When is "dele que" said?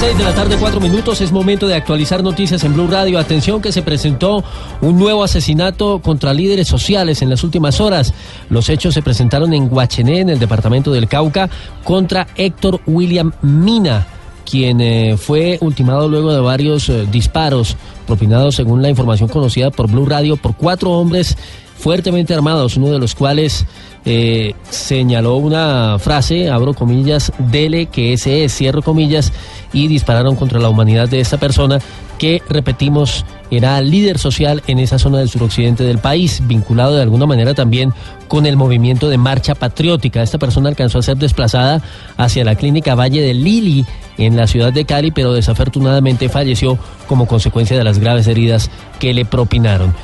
27.38-28.12